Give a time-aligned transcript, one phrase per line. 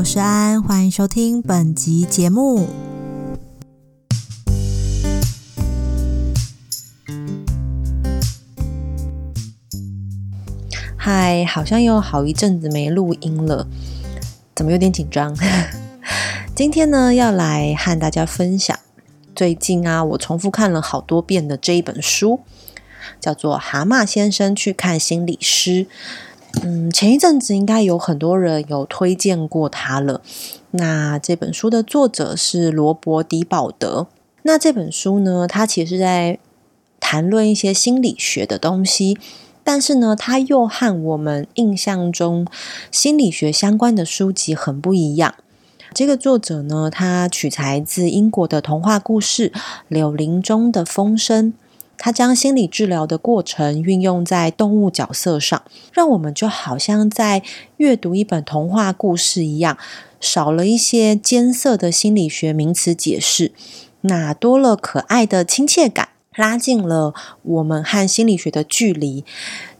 [0.00, 2.66] 我是安，欢迎收听本集节目。
[10.96, 13.68] 嗨，好像又好一阵子没录音了，
[14.54, 15.36] 怎么有点紧张？
[16.56, 18.78] 今天呢，要来和大家分享
[19.36, 22.40] 最近啊，我重复看了好多遍的这一本书，
[23.20, 25.84] 叫做《蛤蟆先生去看心理师》。
[26.62, 30.20] 嗯，前一阵子应该有很多人有推荐过他了。
[30.72, 34.08] 那这本书的作者是罗伯·迪保德。
[34.42, 36.38] 那这本书呢，他其实在
[36.98, 39.18] 谈论一些心理学的东西。
[39.62, 42.46] 但是呢，他又和我们印象中
[42.90, 45.34] 心理学相关的书籍很不一样。
[45.92, 49.50] 这个作者呢，他取材自英国的童话故事
[49.88, 51.52] 《柳林中的风声》，
[52.02, 57.42] 他将心理治疗的过程运用在动物角色上，让我们就好像在
[57.76, 59.76] 阅读一本童话故事一样，
[60.18, 63.52] 少了一些艰涩的心理学名词解释，
[64.00, 66.08] 那多了可爱的亲切感。
[66.36, 69.24] 拉近了我们和心理学的距离，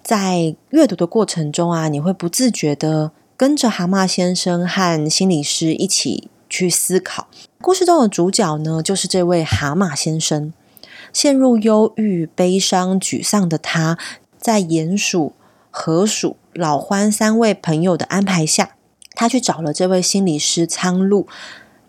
[0.02, 7.28] 在阅读的过程中啊，你会不自觉的跟着蛤蟆先生和心理师一起去思考。
[7.62, 10.52] 故事中的主角呢，就是这位蛤蟆先生。
[11.12, 13.98] 陷入忧郁、悲伤、沮丧的他，
[14.38, 15.32] 在鼹鼠、
[15.70, 18.76] 河鼠、老欢三位朋友的安排下，
[19.14, 21.26] 他去找了这位心理师苍鹭。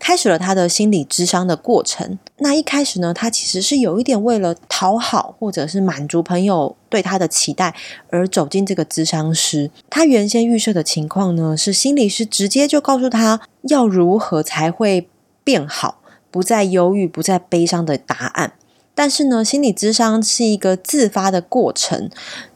[0.03, 2.17] 开始了他的心理智商的过程。
[2.37, 7.75] 那一开始呢，他其实是有一点为了讨好或者是满足朋友对他的期待
[8.09, 9.69] 而走进这个智商师。
[9.91, 15.07] 他原先预设的情况呢，是心理师直接就告诉他要如何才会
[15.43, 18.53] 变好，不再忧郁、不再悲伤的答案。
[18.93, 22.09] 但是呢，心理智商是一个自发的过程，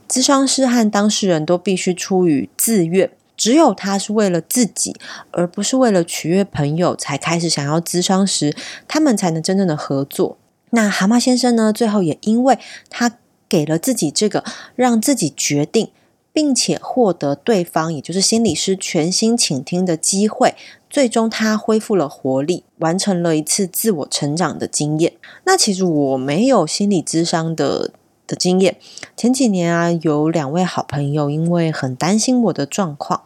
[0.08, 3.10] 智商师和当事人都必须出于自愿。
[3.38, 4.96] 只有他是为了自己，
[5.32, 8.56] 而不是为了取悦朋友，才开始想要咨商时，
[8.88, 10.38] 他们才能真正的合作。
[10.70, 11.74] 那蛤蟆先生呢？
[11.74, 12.58] 最后也因为
[12.90, 13.18] 他
[13.50, 14.44] 给了自己这个
[14.76, 15.90] 让自己决定，
[16.32, 20.56] 并且获得对方，也就是心理师全心倾听的机会，
[20.96, 25.12] 最终他恢复了活力，完成了一次自我成长的经验。
[25.44, 27.92] 那其实我没有心理智商的。
[28.28, 28.78] 的经验，
[29.16, 33.22] 前几年啊，有两位好朋友因为很担心我的状况，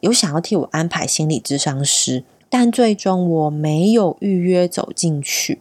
[0.00, 5.60] 有想要替我安排心理咨商师，但最终我没有预约走进去。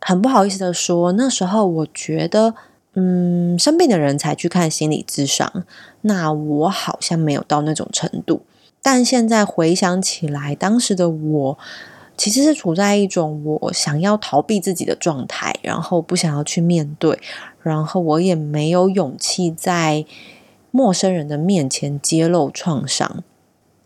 [0.00, 2.54] 很不好意思的说，那时候我觉得，
[2.94, 5.64] 嗯，生病的人才去看心理智商，
[6.02, 8.42] 那我好像没有到那种程度。
[8.82, 11.58] 但现在回想起来，当时的我。
[12.16, 17.18] 其实是处在一种我想要逃避自己的状态，然后不想要去面对，
[17.62, 20.04] 然后我也没有勇气在
[20.70, 23.24] 陌生人的面前揭露创伤。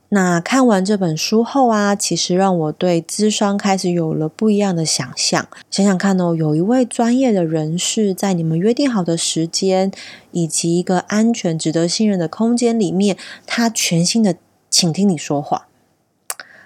[0.09, 5.47] 那看完这本书后啊，其实让我对智商开始有了不一样的想象。
[5.71, 9.93] 想想看哦，有一位专业的人士在你们约定好的时间
[10.33, 13.16] 以及一个安全、值得信任的空间里面，
[13.47, 14.37] 他全心的
[14.75, 15.69] 请听你说话。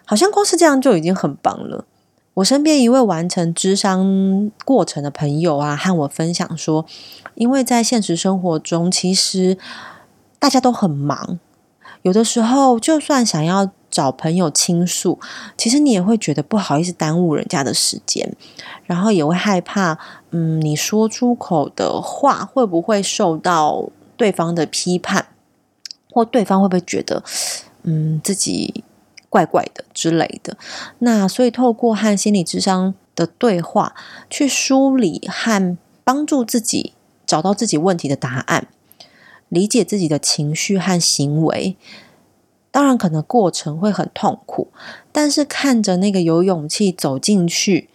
[0.06, 1.84] 好像光是这样就已经很棒了。
[2.32, 6.86] 我身边一位完成智商过程的朋友啊，和我分享说，
[7.34, 9.58] 因为在现实生活中，其实
[10.38, 11.38] 大家都很忙，
[12.00, 15.18] 有的时候就算想要找朋友倾诉，
[15.58, 18.34] 其实你也会觉得不好意思耽误人家的时间，
[18.86, 19.98] 然后也会害怕，
[20.30, 25.26] 嗯，你说出口的话会不会受到对方的批判，
[26.10, 27.22] 或对方会不会觉得，
[27.88, 28.84] 嗯，自己。
[29.30, 30.56] 怪怪的之类的，
[31.00, 33.94] 那所以透过和心理智商的对话，
[34.30, 36.94] 去梳理和帮助自己
[37.26, 38.68] 找到自己问题的答案，
[39.50, 41.76] 理解自己的情绪和行为。
[42.70, 44.68] 当然，可能过程会很痛苦，
[45.12, 47.90] 但是看着那个有勇气走进去，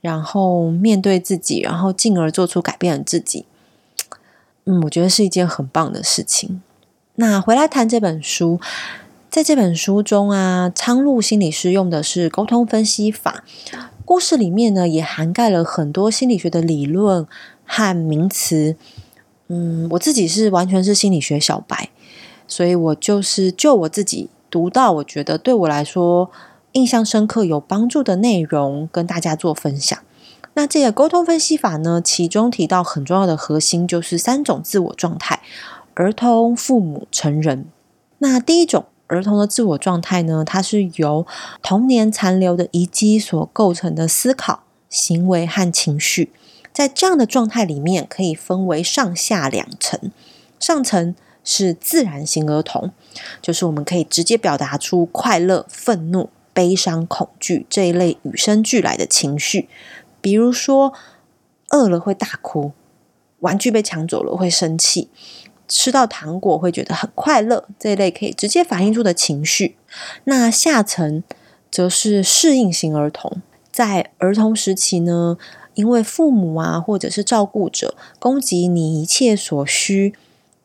[0.00, 3.46] 然后面对自己，然后进而做出改变的自己，
[4.64, 6.60] 嗯，我觉得是一件很棒的事情。
[7.14, 8.60] 那回来谈这本书。
[9.32, 13.42] 在这本书中啊，苍鹭心理师用的是沟通分析法。
[14.04, 17.26] 故事里面呢，也涵盖了很多心理学的理论
[17.64, 18.76] 和名词。
[19.48, 21.88] 嗯，我自己是完全是心理学小白，
[22.46, 26.30] 所以我就是就我自己读到，我觉得对我来说
[26.72, 29.98] 印象深刻、有帮助的内容，跟大家做分享。
[30.52, 35.40] 那这个沟通分析法呢，其中提到很重要的核心就是三种自我状态：
[35.94, 37.64] 儿童、父母、成人。
[38.18, 38.84] 那第一种。
[39.12, 40.42] 儿童的自我状态呢？
[40.42, 41.26] 它是由
[41.62, 46.32] 童年残留的遗迹所构成的思考、行为和情绪。
[46.72, 50.10] 在这样的状态里面，可以分为上下两层。
[50.58, 51.14] 上层
[51.44, 52.90] 是自然型儿童，
[53.42, 59.68] 就是我们可以直接表达出快乐、愤怒、悲伤、恐惧这一类与生俱来的情绪，
[60.22, 60.94] 比如说
[61.68, 62.72] 饿了会大哭，
[63.40, 65.10] 玩具被抢走了会生气，
[65.72, 69.76] 吃到糖果会觉得很快乐，这一类可以直接反映出的情绪。
[70.24, 71.22] 那下层
[71.70, 73.40] 则是适应型儿童，
[73.70, 75.38] 在儿童时期呢。
[75.74, 80.12] 因为父母啊，或者是照顾者供给你一切所需，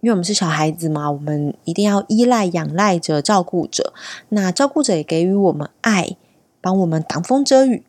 [0.01, 3.94] 因为我们是小孩子嘛，我们一定要依赖、仰赖着照顾者。
[4.27, 6.18] 那照顾者也给予我们爱，
[6.59, 7.83] 帮我们挡风遮雨。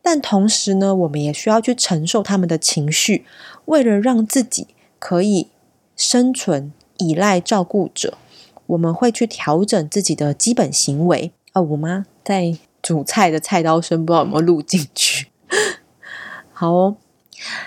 [0.00, 3.26] 但同时呢，我们也需要去承受他们的情绪，
[3.64, 4.68] 为了让自己
[5.00, 5.48] 可以
[5.96, 8.18] 生存，依赖照顾者，
[8.66, 11.32] 我们会去调整自己的基本行为。
[11.52, 15.28] 啊，我妈在煮菜的菜刀声，不知道有没有录进去。
[16.52, 16.96] 好，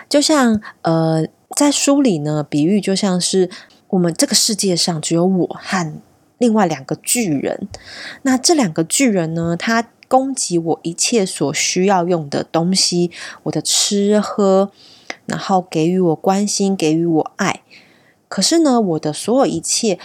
[0.09, 1.25] 就像呃，
[1.55, 3.49] 在书里呢，比喻就像是
[3.89, 6.01] 我们这个世界上只有我和
[6.37, 7.67] 另外两个巨人。
[8.23, 13.11] 那这两个巨人呢，他供给我一切所需要用的东西，
[13.43, 14.71] 我的吃喝，
[15.25, 17.61] 然后给予我关心，给予我爱。
[18.27, 19.99] 可是呢，我的所有一切。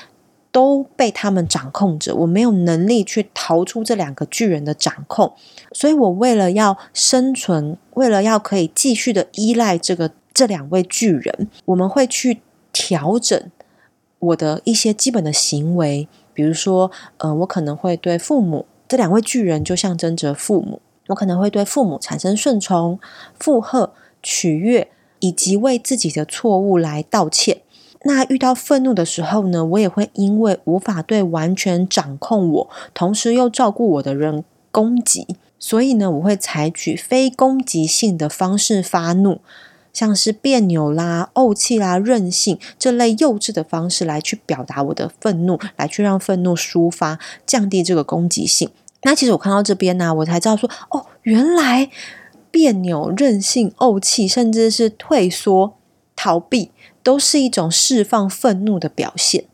[0.54, 5.32] 都被他们掌控着，我没有能力去逃出这两个巨人的掌控，
[5.72, 13.50] 所以我为了要生存，为了要可以继续的依赖这个这两位巨人，我们会去调整
[14.18, 23.00] 我的一些基本的行为，比如说，呃，我可能会对父母这两位巨人就象征着父母，我可能会对父母产生顺从、
[23.40, 24.88] 附和、取悦，
[25.20, 27.62] 以及为自己的错误来道歉。
[28.04, 39.40] 那遇到愤怒的时候呢，我也会因为无法对完全掌控我，同时又照顾我的人攻击，所以呢，我会采取非攻击性的方式发怒，
[39.92, 48.70] 像是别扭啦、怄气啦、任性这类幼稚的方式来去表达我的愤怒，来去让愤怒抒发，降低这个攻击性。
[49.02, 51.90] 那其实我看到这边呢，我才知道说，哦，原来
[52.50, 55.74] 别扭、任性、怄气，甚至是退缩、
[56.16, 56.70] 逃避。
[57.04, 59.46] 都是一种释放愤怒的表现。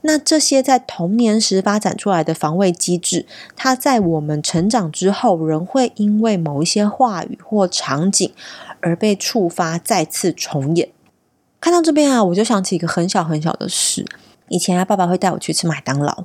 [0.00, 8.32] 那这些在童年时发展出来的防卫机制，它在我们成长之后，仍会因为某一些话语或场景
[8.80, 10.88] 而被触发，再次重演。
[11.60, 14.04] 看到这边啊，我就想起一个很小很小的事。
[14.48, 16.24] 以前啊，爸爸会带我去吃麦当劳，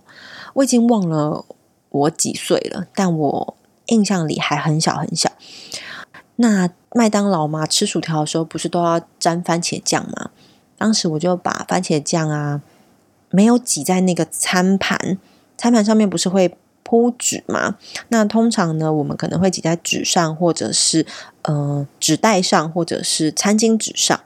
[0.55, 1.45] 我已经忘了
[1.89, 3.55] 我几岁了，但我
[3.85, 5.31] 印象里还很小很小。
[6.37, 10.31] 那麦当劳嘛，吃薯条的时候不是都要沾番茄酱吗？
[10.77, 12.61] 当时我就把番茄酱啊，
[13.29, 15.17] 没有挤在那个餐盘，
[15.57, 17.77] 餐盘上面不是会铺纸吗？
[18.09, 21.05] 那通常呢，我们可能会挤在纸上，或者是
[21.43, 24.19] 呃纸袋上，或者是餐巾纸上。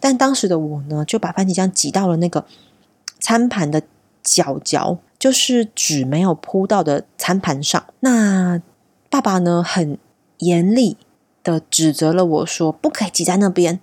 [0.00, 2.44] 但当时的我呢，就把番茄酱挤到了那个
[3.18, 3.82] 餐盘的
[4.22, 7.84] 角角，就是纸没有铺到的餐盘上。
[8.00, 8.62] 那
[9.10, 9.98] 爸爸呢，很
[10.38, 10.96] 严厉
[11.52, 13.80] 的指责了我说，不可以挤在那边。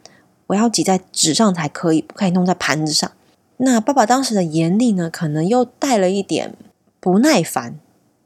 [0.48, 3.12] 我要挤在纸上才可以，不可以弄在盘子上。
[3.58, 6.56] 那爸爸当时的严厉呢，可能又带了一点
[7.00, 7.80] 不耐烦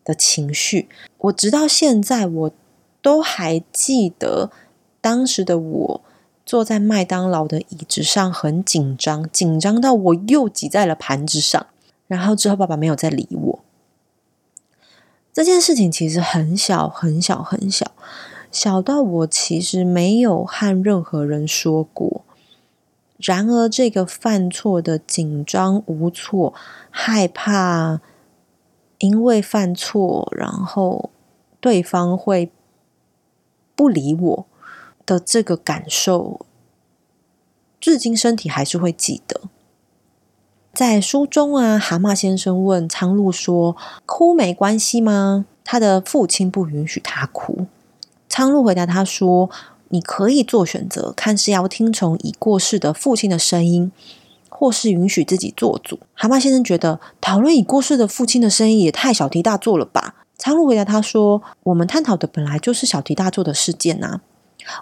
[0.03, 0.89] 的情绪。
[1.17, 2.51] 我直到现在，我
[3.01, 4.51] 都还记得
[4.99, 6.01] 当时的我
[6.45, 11.67] 坐在麦当劳的椅子上，很紧张，紧张到我又挤在了盘子上。
[12.07, 13.59] 然后之后，爸爸没有再理我。
[15.31, 17.91] 这件事情其实很小，很小，很小。
[18.51, 22.23] 小到我其实没有和任何人说过，
[23.17, 26.53] 然而这个犯错的紧张无措、
[26.89, 28.01] 害怕，
[28.97, 31.11] 因为犯错，然后
[31.59, 32.51] 对方会
[33.75, 34.45] 不理我
[35.05, 36.45] 的这个感受，
[37.79, 39.41] 至今身体还是会记得。
[40.73, 43.75] 在书中啊，蛤蟆先生问苍鹭说
[44.05, 47.67] ：“哭没关系吗？”他的父亲不允许他哭。
[48.39, 49.49] 苍鹭回答他说
[49.91, 53.91] ：“你可以做选择，看是要听从已过世的父亲的声音，
[54.47, 60.15] 或是允许自己做主。”蛤蟆先生觉得讨论已过世的父亲的声音也太小题大做了吧？
[60.37, 64.21] 苍鹭回答他说：“我们探讨的本来就是小题大做的事件呐。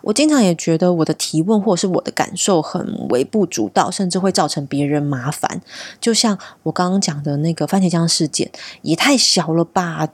[0.03, 5.59] 我经常也觉得我的提问或者是我的感受很微不足道，甚至会造成别人麻烦。
[5.99, 8.51] 就像我刚刚讲的那个番茄酱事件，
[8.83, 10.09] 也太小了吧？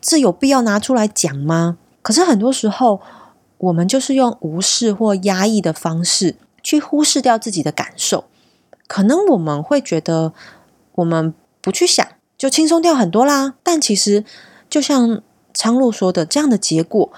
[0.00, 3.00] 这有必要拿出来讲吗？”可是很多时候，
[3.58, 8.24] 我们就是用无视或压抑的方式去忽视掉自己的感受。
[8.88, 10.32] 可能我们会觉得，
[10.96, 12.06] 我们不去想
[12.36, 13.54] 就轻松掉很多啦。
[13.62, 14.24] 但其实，
[14.68, 15.22] 就像
[15.54, 17.12] 苍鹭说的，这样的结果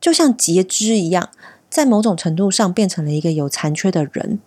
[0.00, 1.30] 就像截肢一样，
[1.68, 4.38] 在某种程度上变成了一个有残缺的人。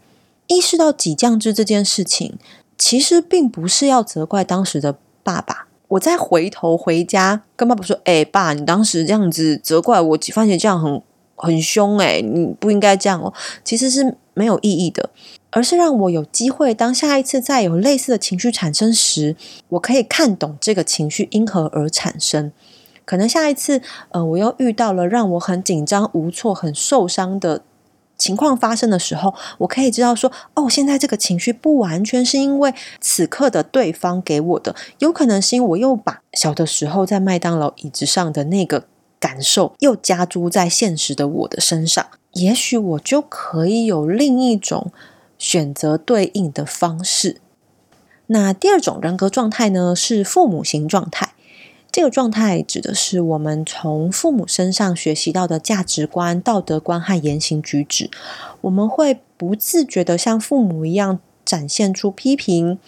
[0.48, 2.38] 意识到挤酱汁这件事情，
[2.78, 5.63] 其实并不是要责怪当时的爸爸。
[5.90, 11.02] 我再回头回家跟爸爸说：“哎，爸，你当时这样子责怪我，发现这样很
[11.36, 15.12] 很凶，哎，你不应该这样哦。”其实是没有意义的，
[15.52, 19.36] 而是让我有机会，当下一次再有类似的情绪产生时，
[19.70, 22.52] 我可以看懂这个情绪因何而产生。
[23.06, 27.62] 可能下一次，呃，我又遇到了让我很紧张、无措、很受伤的。
[28.24, 38.86] 情况发生的时候，我可以知道说，哦，现在这个情绪不完全是因为此刻的对方给我的，有可能是因为我又把小的时候在麦当劳椅子上的那个
[39.20, 44.94] 感受又加诸在现实的我的身上，也许我就可以有另一种
[45.38, 47.42] 选择对应的方式。
[48.28, 51.34] 那第二种人格状态呢，是父母型状态。
[51.94, 58.10] 这个状态指的是我们从父母身上学习到的价值观、道德观和言行举止。
[58.62, 62.80] 我们会不自觉的像父母一样展现出批评、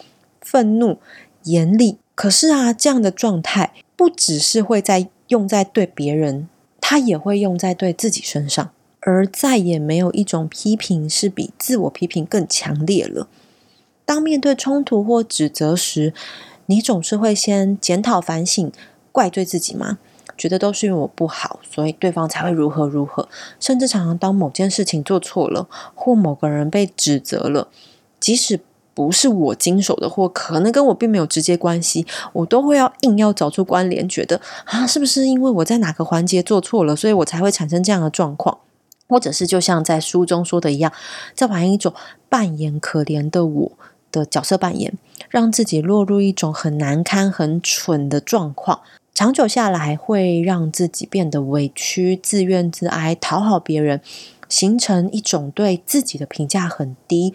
[0.42, 0.98] 愤怒、
[1.44, 2.00] 严厉。
[2.16, 6.50] 可是啊，这样的状态不只是会在用在对别人，
[6.82, 8.72] 它也会用在对自己身上。
[9.02, 13.28] 而再也没有一种批评是比自我批评更强烈了。
[14.04, 16.12] 当面对冲突或指责时，
[16.66, 18.72] 你总是会先检讨反省。
[19.16, 20.00] 怪罪自己吗？
[20.38, 23.30] 觉得都是因为我不好，所以对方才会如何如何。
[23.58, 27.70] 甚至常常当某件事情做错了，或某个人被指责了，
[28.20, 28.60] 即使
[28.94, 38.58] 不是我经手的，或可能跟我并没有直接关系，我都会要硬要找出关联，觉得啊，是不是因为我在哪个环节做错了，所以我才会产生这样的状况？
[39.08, 40.92] 或者是就像在书中说的一样，
[41.34, 41.94] 在玩一种
[42.28, 43.72] 扮演可怜的我
[44.12, 44.98] 的角色扮演，
[45.30, 48.82] 让自己落入一种很难堪、很蠢的状况。
[49.16, 54.02] 长久下来，会让自己变得委屈、自怨自哀、讨好别人，
[54.50, 57.34] 形成一种对自己的评价很低，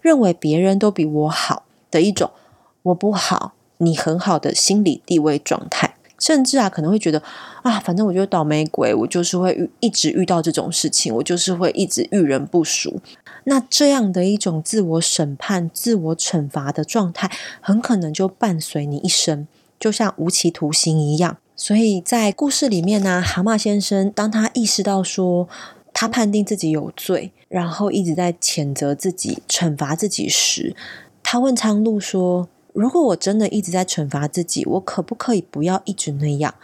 [0.00, 2.32] 认为别人都比我好的一种
[2.82, 5.94] “我不好，你很好的”心理地位状态。
[6.18, 7.22] 甚至啊，可能会觉得
[7.62, 13.00] 啊，反正我就倒霉鬼，我就是会遇一直遇到这种事情，我就是会一直遇人不淑。
[13.44, 19.46] 那这样的一种自我审判、自我惩罚的状态，很可能就伴随你一生。
[19.80, 25.48] 就像无期徒刑一样，所以在故事里面呢，蛤蟆先生当他意识到说
[25.94, 30.76] 他判定自己有罪，然后一直在谴责自己、惩罚自己时，
[31.22, 36.54] 他问苍鹭说：“如果我真的一直在惩罚自己，我可不可以不要一直那样？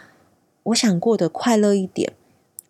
[0.65, 2.13] 我想过得快乐一点，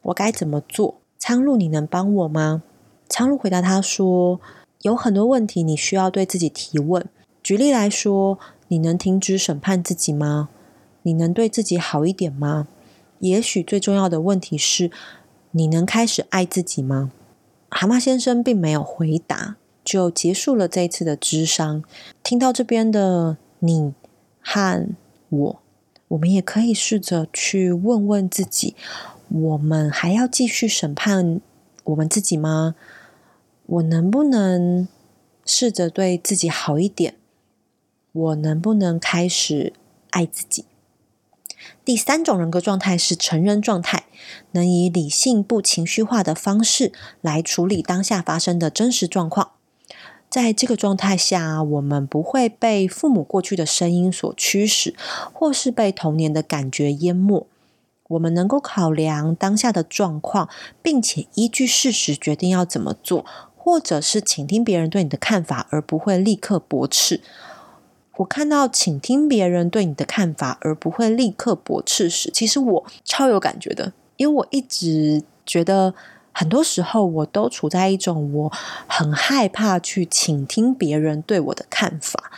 [0.04, 2.64] 我该怎么做？”苍鹭，你能帮我吗？
[3.10, 4.40] 苍鹭回答他说
[4.84, 7.06] ：“有很多问题你需要对自己提问。
[7.44, 8.40] 举例来说。”
[8.70, 10.50] 你能停止审判自己吗？
[11.04, 12.68] 你能对自己好一点吗？
[13.20, 14.92] 也许最重要的问题是，
[15.52, 17.12] 你能开始爱自己吗？
[17.70, 21.84] 蛤蟆先生并没有回答，就结束了这一次的智商。
[22.22, 23.94] 听到这边的你
[24.42, 24.90] 和
[25.30, 25.60] 我，
[26.10, 28.76] 我们也可以试着去问问自己：
[29.30, 31.42] 我们还要继续审判
[31.86, 32.76] 我们自己吗？
[33.66, 34.88] 我能不能
[35.46, 37.16] 试着对自己好一点？
[38.18, 39.74] 我能不能开始
[40.10, 40.66] 爱自己？
[41.86, 44.06] 第三种人格状态是成人状态，
[44.52, 49.52] 能以理性不情绪化的方式来处理当下发生的真实状况。
[50.30, 54.96] 在这个状态下，我们不会被父母过去的声音所驱使，
[55.32, 57.46] 或是被童年的感觉淹没。
[58.10, 60.50] 我们能够考量当下的状况，
[60.82, 67.22] 并且依据事实决定要怎么做，或者是倾听别人对你的看法，而不会立刻驳斥。
[68.18, 75.94] 我看到，请听别人对你的看法，而不会立刻驳斥时，其实我超有感觉的，因为我一直觉得，
[76.32, 78.52] 很多时候我都处在一种我
[78.88, 82.32] 很害怕去倾听别人对我的看法，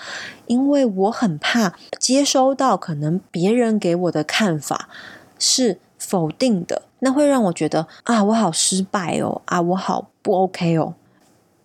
[0.47, 4.89] 因为我很怕接收到可能别人给我的看法
[5.37, 10.95] 是否定的，那会让我觉得啊，我好失败哦，啊，我好不 OK 哦。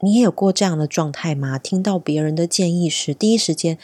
[0.04, 1.58] 你也有过这样的状态吗？
[1.58, 3.78] 听到别人的建议时，第一时间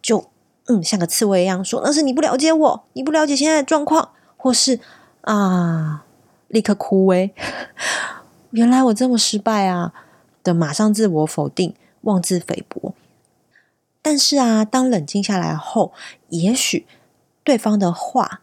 [0.00, 0.26] 就
[0.66, 4.80] 嗯，像个刺猬一样说：“那是你不了解我，你不了解现在的状况。”或是
[5.20, 6.06] 啊，
[6.48, 7.30] 立刻枯萎。
[8.52, 9.92] 原来我这么失败啊！
[10.42, 12.94] 的马上自我否定、妄自菲薄。
[14.00, 15.92] 但是啊，当冷静下来后，
[16.30, 16.86] 也许
[17.44, 18.40] 对方的话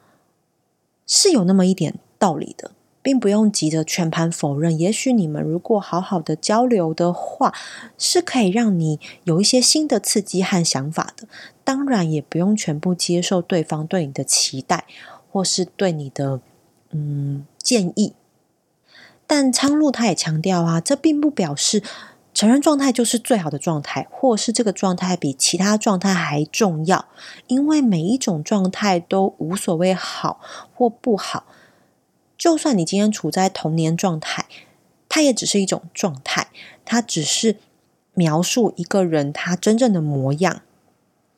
[1.07, 2.71] 是有那么一点道理的。
[3.07, 7.53] 并不用急着全盘否认，也许你们如果好好的交流的话，
[7.97, 11.25] 是可以让你有一些新的刺激和想法的。
[11.63, 14.83] 当然，也不用全部接受对方对你的期待，
[15.31, 16.41] 或是对你的
[16.91, 18.11] 嗯建议。
[19.25, 21.81] 但苍鹭他也强调啊，这并不表示
[22.33, 27.05] 成人状态就是最好的状态，或是这个状态比其他状态还重要，
[27.47, 30.41] 因为每一种状态都无所谓好
[30.75, 31.45] 或不好。
[32.37, 34.45] 就算你今天处在童年状态，
[35.09, 36.47] 它也只是一种状态，
[36.85, 37.57] 它只是
[38.13, 40.61] 描述一个人他真正的模样。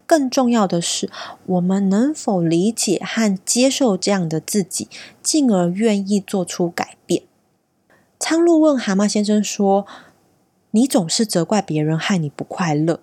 [0.06, 1.10] 更重要的是，
[1.46, 4.88] 我们能否理解和接受这样的自己，
[5.22, 7.24] 进而愿意做出改变？
[8.20, 9.88] 苍鹭问蛤蟆先生说。
[10.72, 13.00] 你总是责怪别人害你不快乐。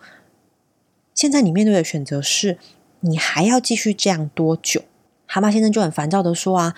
[1.13, 2.59] 现在你面对的选择是，
[3.01, 4.83] 你还要继续这样多久？
[5.27, 6.77] 蛤蟆先生就很烦躁的说：“啊，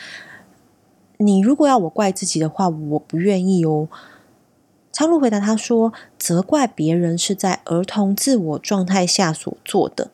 [1.19, 3.89] 你如果要我怪自己的话，我不愿意哦。”
[4.91, 10.11] 苍鹭回答他说：“责怪别人是在儿童自我状态下所做的，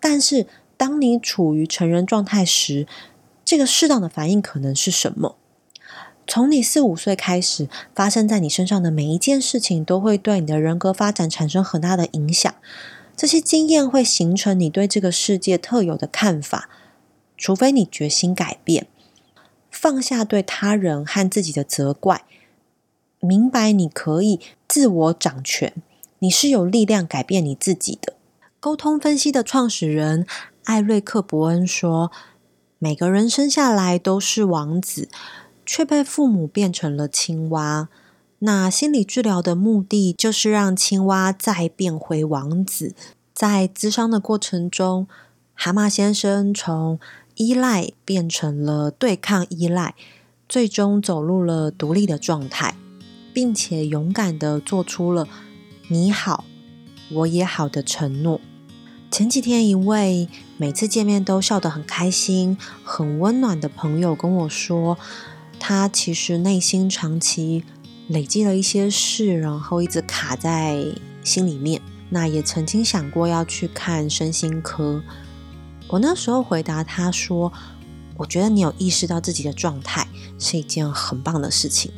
[0.00, 2.86] 但是当你处于成人状态时，
[3.44, 5.36] 这个适当的反应可能是什么？”
[6.26, 12.54] 从你四五岁开始，发生在你身上的每一件事情，都会对你的人格发展产生很大的影响。
[13.16, 16.70] 这些经验会形成你对这个世界特有的看法。
[17.36, 18.86] 除非你决心改变，
[19.82, 22.24] 放下对他人和自己的责怪，
[23.18, 25.74] 明白你可以自我掌权，
[26.20, 28.14] 你是有力量改变你自己的。
[28.60, 30.24] 沟通分析的创始人
[30.62, 32.12] 艾瑞克·伯恩说
[32.78, 35.08] ：“每个人生下来都是王子。”
[35.66, 37.88] 却被父母变成了青蛙。
[38.40, 42.94] 那心理治疗的目的就是让青蛙再变回王子。
[43.32, 45.08] 在咨商的过程中，
[45.54, 47.00] 蛤蟆先生从
[47.36, 49.94] 依赖变成了对抗依赖，
[50.48, 52.76] 最终走入了独立的状态，
[53.32, 55.26] 并且勇敢的做出了
[55.88, 56.44] “你好，
[57.10, 58.40] 我也好”的承诺。
[59.10, 64.98] 前几天，一位每次见面都笑得很开心、很温暖的朋友跟我说。
[65.64, 67.62] 他其实内心长期
[68.08, 70.84] 累积了一些事，然后一直卡在
[71.22, 71.80] 心里面。
[72.08, 75.02] 那也曾经想过要去看身心科。
[75.92, 77.52] 我那时候回答他说
[78.16, 81.92] ：“我觉得你有意识到自己的状态是一件很棒的事情，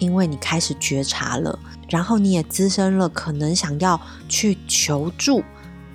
[0.00, 1.56] 因为你开始觉察了，
[1.88, 5.44] 然后你也滋生了可能想要去求助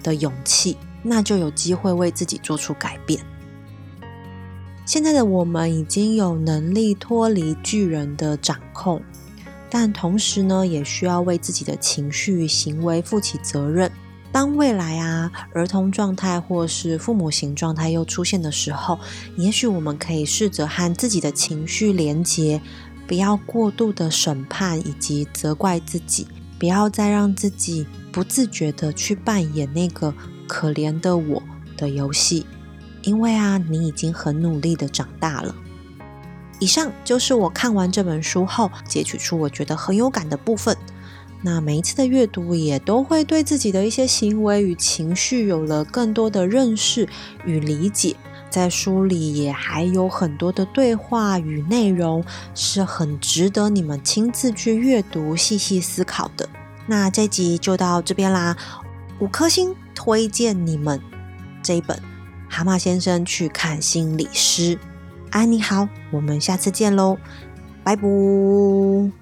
[0.01, 3.19] 的勇气，那就有机会为自己做出改变。”
[4.87, 9.01] 现在的我们已经有能力脱离巨人的掌控，
[9.69, 13.91] 但同时呢，也需要为自己的情绪行为负起责任。
[14.39, 18.97] 当未来啊，儿童状态或是父母型状态又出现的时候，
[19.35, 22.61] 也许我们可以试着和自己的情绪连结，
[23.05, 26.25] 不要过度的审判以及责怪自己，
[26.57, 30.13] 不要再让自己不自觉的去扮演那个
[30.47, 31.43] 可怜的我
[31.75, 32.45] 的游戏。
[33.01, 35.53] 因为啊，你已经很努力的长大了。
[36.61, 40.77] 以上就是我看完这本书后截取出我觉得很有感的部分。
[41.41, 47.07] 那每一次的阅读也都会对自己的一些行为与情绪有了更多的认识
[47.45, 48.15] 与理解。
[48.49, 52.23] 在书里也还有很多的对话与内容
[52.55, 56.49] 是很值得你们亲自去阅读、细细思考的。
[56.87, 58.57] 那这集就到这边啦，
[59.19, 60.99] 五颗星推荐你们
[61.61, 62.01] 这一本。
[62.49, 64.79] 蛤蟆先生去看心理师。
[65.29, 67.19] 安，你好，我们下次见喽，
[67.83, 69.18] 拜拜。